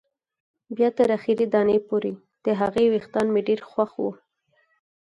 بیا 0.75 0.89
تر 0.97 1.07
اخري 1.17 1.45
دانې 1.53 1.77
پورې، 1.87 2.11
د 2.45 2.47
هغې 2.61 2.85
وېښتان 2.91 3.27
مې 3.33 3.41
ډېر 3.47 3.59
خوښ 3.69 3.91
وو. 4.01 4.11